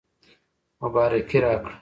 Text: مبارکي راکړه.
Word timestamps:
مبارکي 0.81 1.37
راکړه. 1.45 1.73